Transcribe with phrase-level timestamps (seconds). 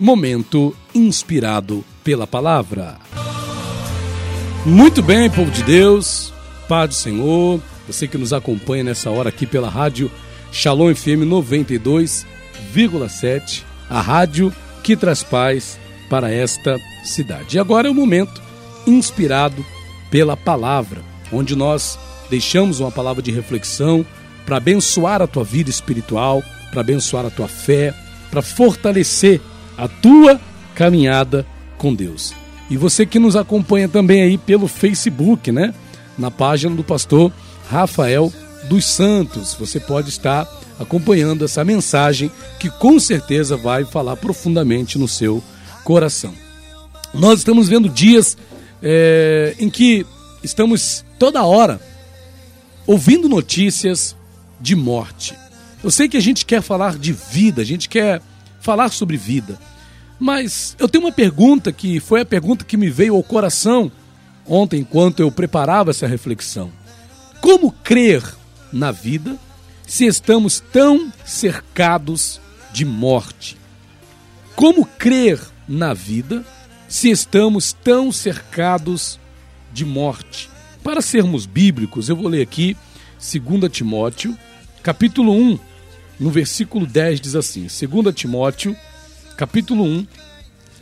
[0.00, 2.96] Momento inspirado pela palavra.
[4.64, 6.32] Muito bem, povo de Deus,
[6.66, 10.10] Pai do Senhor, você que nos acompanha nessa hora aqui pela rádio
[10.50, 14.50] Shalom FM 92,7, a rádio
[14.82, 15.78] que traz paz
[16.08, 17.58] para esta cidade.
[17.58, 18.40] E agora é o momento
[18.86, 19.62] inspirado
[20.10, 21.98] pela palavra, onde nós
[22.30, 24.06] deixamos uma palavra de reflexão
[24.46, 27.92] para abençoar a tua vida espiritual, para abençoar a tua fé,
[28.30, 29.42] para fortalecer
[29.80, 30.38] a tua
[30.74, 31.46] caminhada
[31.78, 32.34] com Deus.
[32.68, 35.74] E você que nos acompanha também aí pelo Facebook, né?
[36.18, 37.32] Na página do pastor
[37.68, 38.32] Rafael
[38.68, 40.46] dos Santos, você pode estar
[40.78, 45.42] acompanhando essa mensagem que com certeza vai falar profundamente no seu
[45.82, 46.34] coração.
[47.14, 48.36] Nós estamos vendo dias
[48.82, 50.06] é, em que
[50.42, 51.80] estamos toda hora
[52.86, 54.14] ouvindo notícias
[54.60, 55.34] de morte.
[55.82, 58.20] Eu sei que a gente quer falar de vida, a gente quer
[58.60, 59.58] falar sobre vida.
[60.20, 63.90] Mas eu tenho uma pergunta que foi a pergunta que me veio ao coração
[64.46, 66.70] ontem, enquanto eu preparava essa reflexão.
[67.40, 68.22] Como crer
[68.70, 69.38] na vida
[69.86, 72.38] se estamos tão cercados
[72.70, 73.56] de morte?
[74.54, 76.44] Como crer na vida
[76.86, 79.18] se estamos tão cercados
[79.72, 80.50] de morte?
[80.82, 82.76] Para sermos bíblicos, eu vou ler aqui
[83.18, 84.36] 2 Timóteo,
[84.82, 85.58] capítulo 1,
[86.18, 88.76] no versículo 10 diz assim: 2 Timóteo
[89.40, 90.06] capítulo 1,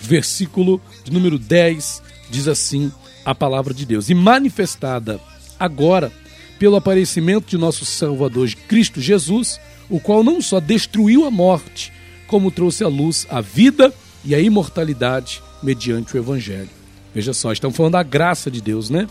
[0.00, 2.90] versículo de número 10, diz assim
[3.24, 5.20] a palavra de Deus: E manifestada
[5.56, 6.10] agora
[6.58, 11.92] pelo aparecimento de nosso Salvador Cristo Jesus, o qual não só destruiu a morte,
[12.26, 16.70] como trouxe à luz a vida e a imortalidade mediante o Evangelho.
[17.14, 19.06] Veja só, estamos falando da graça de Deus, né?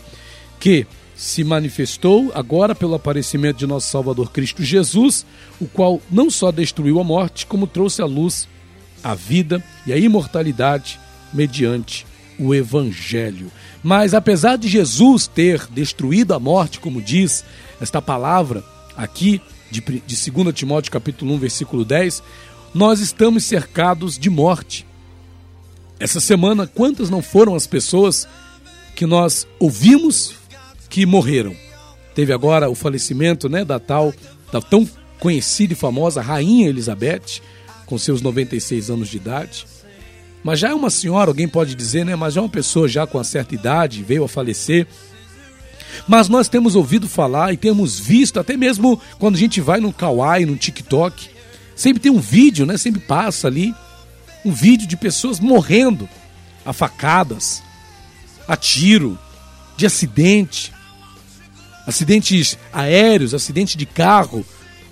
[0.58, 5.24] Que se manifestou agora pelo aparecimento de nosso Salvador Cristo Jesus,
[5.58, 8.59] o qual não só destruiu a morte, como trouxe à luz a
[9.14, 10.98] vida e a imortalidade
[11.32, 12.06] mediante
[12.38, 13.50] o Evangelho.
[13.82, 17.44] Mas apesar de Jesus ter destruído a morte, como diz
[17.80, 18.64] esta palavra
[18.96, 19.40] aqui
[19.70, 22.22] de, de 2 Timóteo capítulo 1, versículo 10,
[22.74, 24.86] nós estamos cercados de morte.
[25.98, 28.26] Essa semana, quantas não foram as pessoas
[28.96, 30.34] que nós ouvimos
[30.88, 31.54] que morreram?
[32.14, 34.12] Teve agora o falecimento né, da tal,
[34.52, 37.42] da tão conhecida e famosa Rainha Elizabeth,
[37.90, 39.66] com seus 96 anos de idade.
[40.44, 42.14] Mas já é uma senhora, alguém pode dizer, né?
[42.14, 44.86] Mas já é uma pessoa já com uma certa idade, veio a falecer.
[46.06, 49.92] Mas nós temos ouvido falar e temos visto, até mesmo quando a gente vai no
[49.92, 51.28] Kawaii, no TikTok,
[51.74, 52.78] sempre tem um vídeo, né?
[52.78, 53.74] Sempre passa ali
[54.44, 56.08] um vídeo de pessoas morrendo
[56.64, 57.60] a facadas,
[58.46, 59.18] a tiro,
[59.76, 60.72] de acidente,
[61.86, 64.46] acidentes aéreos, acidente de carro.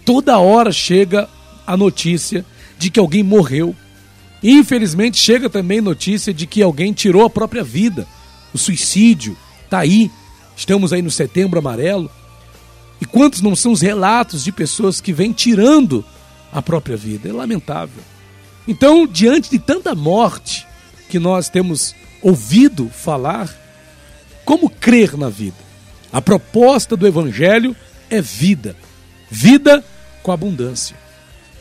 [0.05, 1.29] Toda hora chega
[1.65, 2.45] a notícia
[2.79, 3.75] de que alguém morreu.
[4.43, 8.07] Infelizmente, chega também notícia de que alguém tirou a própria vida.
[8.55, 10.11] O suicídio está aí.
[10.57, 12.11] Estamos aí no setembro amarelo.
[13.01, 16.05] E quantos não são os relatos de pessoas que vêm tirando
[16.53, 17.29] a própria vida?
[17.29, 18.03] É lamentável.
[18.67, 20.67] Então, diante de tanta morte
[21.09, 23.49] que nós temos ouvido falar,
[24.45, 25.57] como crer na vida?
[26.13, 27.75] A proposta do Evangelho
[28.11, 28.77] é vida.
[29.31, 29.85] Vida
[30.23, 30.97] com abundância.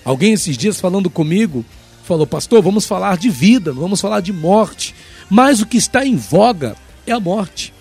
[0.08, 1.66] Alguém esses dias falando comigo
[2.06, 4.96] falou: Pastor, vamos falar de vida, não vamos falar de morte.
[5.30, 7.74] Mas o que está em voga é a morte.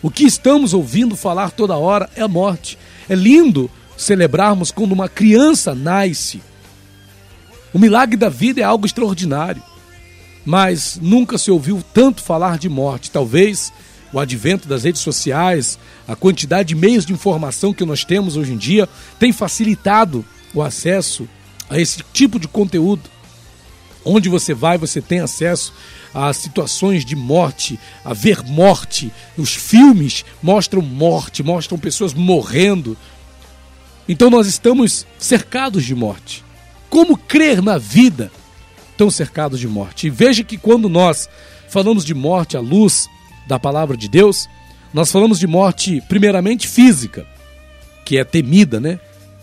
[0.00, 2.78] O que estamos ouvindo falar toda hora é a morte.
[3.08, 6.40] É lindo celebrarmos quando uma criança nasce.
[7.74, 9.60] O milagre da vida é algo extraordinário.
[10.46, 13.10] Mas nunca se ouviu tanto falar de morte.
[13.10, 13.72] Talvez
[14.12, 18.52] o advento das redes sociais, a quantidade de meios de informação que nós temos hoje
[18.52, 18.88] em dia,
[19.18, 20.24] tem facilitado
[20.54, 21.28] o acesso
[21.70, 23.08] a esse tipo de conteúdo.
[24.04, 25.72] Onde você vai, você tem acesso
[26.12, 29.12] a situações de morte, a ver morte.
[29.38, 32.96] Os filmes mostram morte, mostram pessoas morrendo.
[34.08, 36.44] Então nós estamos cercados de morte.
[36.88, 38.32] Como crer na vida
[38.96, 40.08] tão cercados de morte?
[40.08, 41.28] E veja que quando nós
[41.68, 43.08] falamos de morte à luz
[43.46, 44.48] da palavra de Deus,
[44.92, 47.24] nós falamos de morte primeiramente física,
[48.04, 48.98] que é temida, né?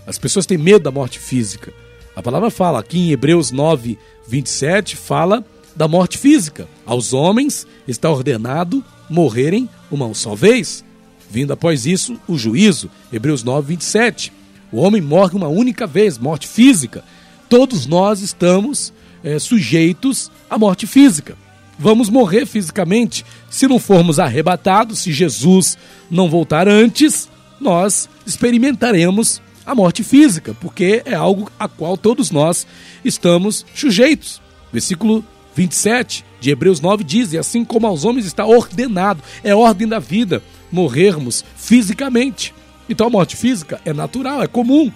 [0.06, 1.72] As pessoas têm medo da morte física.
[2.18, 3.96] A palavra fala aqui em Hebreus 9,
[4.28, 6.68] 27, fala da morte física.
[6.84, 10.84] Aos homens está ordenado morrerem uma só vez,
[11.30, 12.90] vindo após isso o juízo.
[13.14, 14.34] Hebreus 9, 27.
[14.72, 17.04] O homem morre uma única vez, morte física.
[17.48, 18.92] Todos nós estamos
[19.24, 21.38] é, sujeitos à morte física.
[21.78, 25.78] Vamos morrer fisicamente se não formos arrebatados, se Jesus
[26.10, 27.30] não voltar antes,
[27.62, 32.66] nós experimentaremos a morte física, porque é algo a qual todos nós
[33.04, 34.42] estamos sujeitos.
[34.72, 35.24] Versículo
[35.54, 40.00] 27 de Hebreus 9 diz: E assim como aos homens está ordenado, é ordem da
[40.00, 40.42] vida,
[40.72, 42.54] morrermos fisicamente.
[42.88, 44.90] Então a morte física é natural, é comum.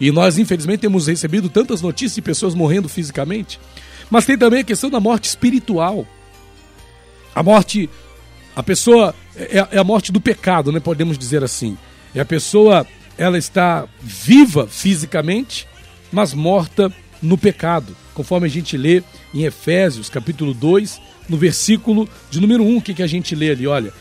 [0.00, 3.58] E nós, infelizmente, temos recebido tantas notícias de pessoas morrendo fisicamente.
[4.10, 6.06] Mas tem também a questão da morte espiritual.
[7.34, 7.90] A morte,
[8.54, 10.78] a pessoa, é, é a morte do pecado, né?
[10.78, 11.76] Podemos dizer assim.
[12.14, 12.86] É a pessoa,
[13.18, 15.66] ela está viva fisicamente,
[16.12, 16.92] mas morta
[17.22, 17.96] no pecado.
[18.14, 19.02] Conforme a gente lê
[19.34, 23.50] em Efésios, capítulo 2, no versículo de número 1, o que, que a gente lê
[23.50, 23.66] ali?
[23.66, 23.92] Olha,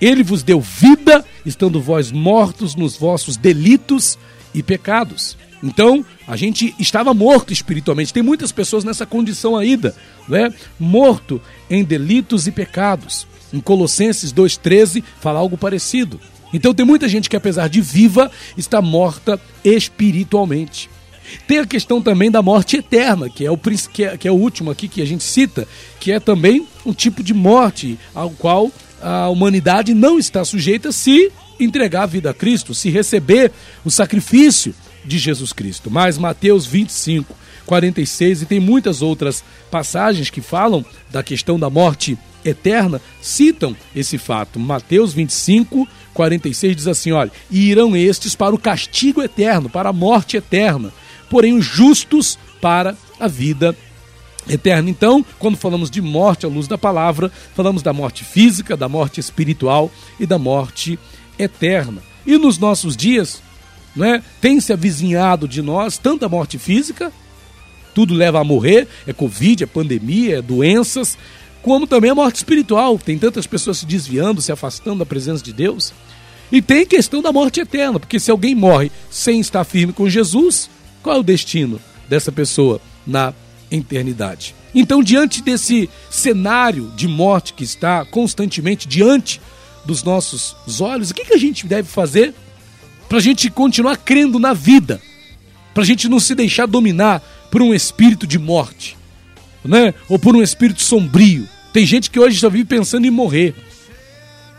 [0.00, 4.18] ele vos deu vida, estando vós mortos nos vossos delitos
[4.54, 5.36] e pecados.
[5.62, 8.12] Então, a gente estava morto espiritualmente.
[8.12, 9.94] Tem muitas pessoas nessa condição ainda,
[10.28, 10.52] né?
[10.78, 11.40] Morto
[11.70, 13.26] em delitos e pecados.
[13.52, 16.20] Em Colossenses 2:13 fala algo parecido.
[16.52, 20.88] Então tem muita gente que apesar de viva está morta espiritualmente.
[21.46, 24.34] Tem a questão também da morte eterna, que é o que é, que é o
[24.34, 25.66] último aqui que a gente cita,
[25.98, 28.70] que é também um tipo de morte ao qual
[29.02, 33.52] a humanidade não está sujeita se entregar a vida a Cristo, se receber
[33.84, 35.90] o sacrifício de Jesus Cristo.
[35.90, 37.34] Mas Mateus 25,
[37.64, 42.35] 46 e tem muitas outras passagens que falam da questão da morte eterna,
[43.20, 44.58] citam esse fato.
[44.58, 49.92] Mateus 25, 46 diz assim: olha, e irão estes para o castigo eterno, para a
[49.92, 50.92] morte eterna,
[51.30, 53.76] porém os justos para a vida
[54.48, 54.88] eterna.
[54.90, 59.20] Então, quando falamos de morte à luz da palavra, falamos da morte física, da morte
[59.20, 60.98] espiritual e da morte
[61.38, 62.02] eterna.
[62.26, 63.42] E nos nossos dias,
[63.94, 67.12] né, tem se avizinhado de nós tanta morte física,
[67.94, 71.16] tudo leva a morrer, é Covid, é pandemia, é doenças,
[71.66, 72.96] como também a morte espiritual.
[72.96, 75.92] Tem tantas pessoas se desviando, se afastando da presença de Deus.
[76.52, 80.08] E tem a questão da morte eterna, porque se alguém morre sem estar firme com
[80.08, 80.70] Jesus,
[81.02, 83.34] qual é o destino dessa pessoa na
[83.68, 84.54] eternidade?
[84.72, 89.40] Então, diante desse cenário de morte que está constantemente diante
[89.84, 92.32] dos nossos olhos, o que, que a gente deve fazer
[93.08, 95.02] para a gente continuar crendo na vida?
[95.74, 97.20] Para a gente não se deixar dominar
[97.50, 98.96] por um espírito de morte,
[99.64, 99.92] né?
[100.08, 101.55] ou por um espírito sombrio.
[101.76, 103.54] Tem gente que hoje só vive pensando em morrer.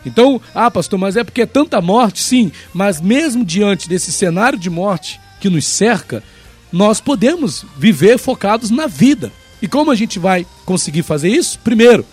[0.05, 2.21] Então, ah, pastor, mas é porque é tanta morte?
[2.21, 6.23] Sim, mas mesmo diante desse cenário de morte que nos cerca,
[6.71, 9.31] nós podemos viver focados na vida.
[9.59, 11.57] E como a gente vai conseguir fazer isso?
[11.63, 12.05] Primeiro,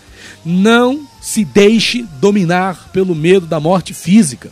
[0.43, 4.51] não se deixe dominar pelo medo da morte física.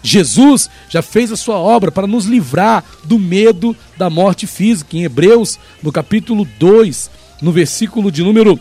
[0.00, 4.96] Jesus já fez a sua obra para nos livrar do medo da morte física.
[4.96, 7.10] Em Hebreus, no capítulo 2,
[7.42, 8.60] no versículo de número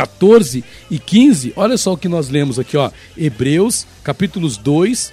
[0.00, 2.90] 14 e 15, olha só o que nós lemos aqui, ó.
[3.18, 5.12] Hebreus, capítulos 2,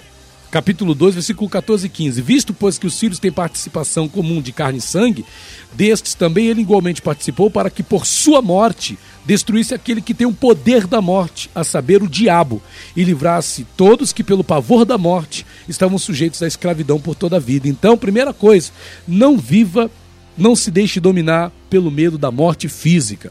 [0.50, 2.22] capítulo 2, versículo 14 e 15.
[2.22, 5.26] Visto, pois, que os filhos têm participação comum de carne e sangue,
[5.74, 10.32] destes também ele igualmente participou para que por sua morte destruísse aquele que tem o
[10.32, 12.62] poder da morte, a saber, o diabo,
[12.96, 17.40] e livrasse todos que pelo pavor da morte estavam sujeitos à escravidão por toda a
[17.40, 17.68] vida.
[17.68, 18.72] Então, primeira coisa,
[19.06, 19.90] não viva,
[20.34, 23.30] não se deixe dominar pelo medo da morte física.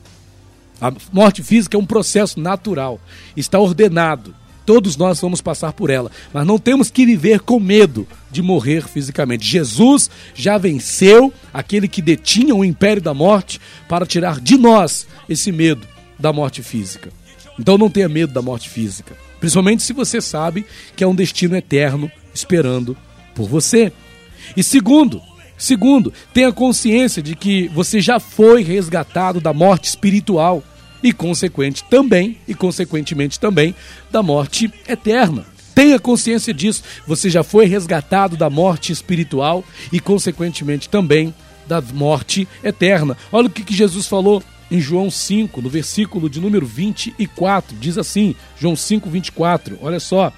[0.79, 2.99] A morte física é um processo natural,
[3.35, 4.33] está ordenado.
[4.65, 8.85] Todos nós vamos passar por ela, mas não temos que viver com medo de morrer
[8.85, 9.45] fisicamente.
[9.47, 15.53] Jesus já venceu aquele que detinha o império da morte para tirar de nós esse
[15.53, 15.87] medo
[16.19, 17.09] da morte física.
[17.57, 20.65] Então não tenha medo da morte física, principalmente se você sabe
[20.95, 22.95] que é um destino eterno esperando
[23.33, 23.91] por você.
[24.55, 25.21] E segundo,
[25.57, 30.63] segundo, tenha consciência de que você já foi resgatado da morte espiritual
[31.03, 33.75] e consequente também e consequentemente também
[34.11, 35.45] da morte eterna.
[35.73, 36.83] Tenha consciência disso.
[37.05, 41.33] Você já foi resgatado da morte espiritual e consequentemente também
[41.67, 43.15] da morte eterna.
[43.31, 47.97] Olha o que, que Jesus falou em João 5, no versículo de número 24, diz
[47.97, 50.31] assim: João 5, 24, olha só.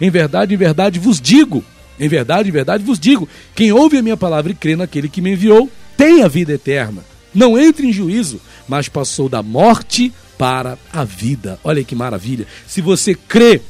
[0.00, 1.62] Em verdade, em verdade vos digo,
[1.98, 5.20] em verdade, em verdade vos digo: quem ouve a minha palavra e crê naquele que
[5.20, 7.04] me enviou, tem a vida eterna.
[7.34, 11.58] Não entre em juízo, mas passou da morte para a vida.
[11.64, 12.46] Olha que maravilha.
[12.66, 13.60] Se você crê,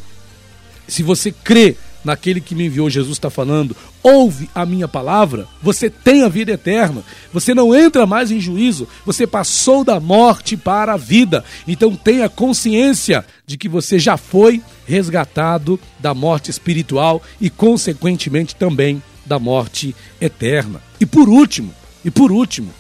[0.86, 5.88] se você crê naquele que me enviou, Jesus está falando, ouve a minha palavra, você
[5.88, 10.94] tem a vida eterna, você não entra mais em juízo, você passou da morte para
[10.94, 11.44] a vida.
[11.66, 19.02] Então tenha consciência de que você já foi resgatado da morte espiritual e, consequentemente, também
[19.24, 20.80] da morte eterna.
[21.00, 21.72] E por último,
[22.04, 22.70] e por último,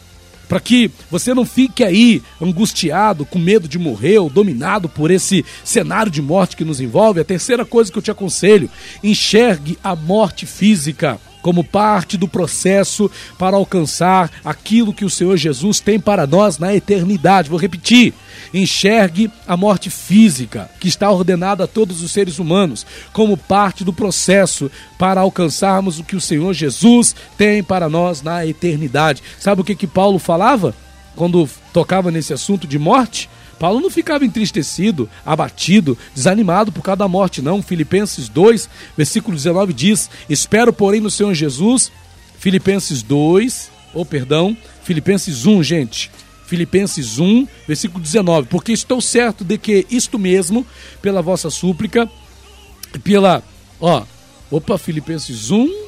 [0.48, 5.44] para que você não fique aí angustiado, com medo de morrer ou dominado por esse
[5.64, 7.20] cenário de morte que nos envolve.
[7.20, 8.70] A terceira coisa que eu te aconselho:
[9.02, 15.78] enxergue a morte física como parte do processo para alcançar aquilo que o Senhor Jesus
[15.78, 17.50] tem para nós na eternidade.
[17.50, 18.14] Vou repetir:
[18.54, 23.92] enxergue a morte física, que está ordenada a todos os seres humanos, como parte do
[23.92, 29.22] processo para alcançarmos o que o Senhor Jesus tem para nós na eternidade.
[29.38, 30.74] Sabe o que, que Paulo falava
[31.14, 33.28] quando tocava nesse assunto de morte?
[33.54, 37.62] Paulo não ficava entristecido, abatido, desanimado por causa da morte, não.
[37.62, 41.90] Filipenses 2, versículo 19 diz: Espero, porém, no Senhor Jesus.
[42.38, 46.10] Filipenses 2, ou oh, perdão, Filipenses 1, gente.
[46.46, 50.66] Filipenses 1, versículo 19: Porque estou certo de que isto mesmo,
[51.00, 52.10] pela vossa súplica,
[53.02, 53.42] pela.
[53.80, 54.04] Ó,
[54.50, 55.84] opa, Filipenses 1.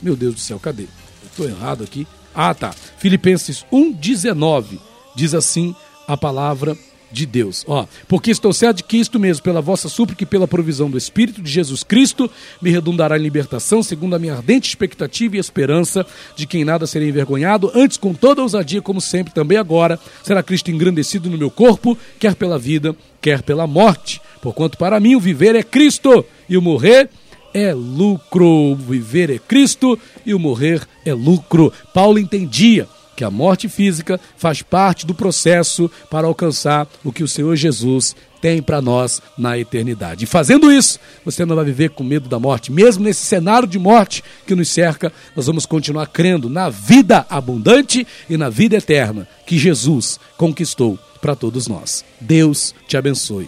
[0.00, 0.86] Meu Deus do céu, cadê?
[1.24, 2.06] Estou errado aqui.
[2.34, 2.72] Ah, tá.
[2.98, 4.78] Filipenses 1, 19.
[5.16, 5.74] Diz assim
[6.06, 6.76] a palavra
[7.10, 7.64] de Deus.
[7.66, 10.98] Ó, porque estou certo de que isto mesmo, pela vossa súplica e pela provisão do
[10.98, 16.06] Espírito de Jesus Cristo, me redundará em libertação, segundo a minha ardente expectativa e esperança
[16.36, 20.42] de que em nada serei envergonhado, antes com toda ousadia, como sempre, também agora, será
[20.42, 24.20] Cristo engrandecido no meu corpo, quer pela vida, quer pela morte.
[24.40, 27.10] Porquanto para mim o viver é Cristo e o morrer
[27.52, 28.72] é lucro.
[28.72, 31.72] O viver é Cristo e o morrer é lucro.
[31.92, 32.86] Paulo entendia
[33.18, 38.14] que a morte física faz parte do processo para alcançar o que o Senhor Jesus
[38.40, 40.22] tem para nós na eternidade.
[40.22, 42.70] E fazendo isso, você não vai viver com medo da morte.
[42.70, 48.06] Mesmo nesse cenário de morte que nos cerca, nós vamos continuar crendo na vida abundante
[48.30, 52.04] e na vida eterna que Jesus conquistou para todos nós.
[52.20, 53.46] Deus te abençoe.